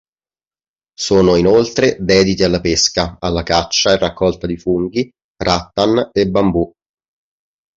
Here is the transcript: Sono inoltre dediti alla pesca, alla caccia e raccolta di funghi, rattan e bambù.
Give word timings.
Sono 0.99 1.35
inoltre 1.35 1.95
dediti 1.99 2.41
alla 2.43 2.59
pesca, 2.59 3.17
alla 3.19 3.43
caccia 3.43 3.91
e 3.93 3.99
raccolta 3.99 4.47
di 4.47 4.57
funghi, 4.57 5.07
rattan 5.43 6.09
e 6.11 6.25
bambù. 6.27 6.71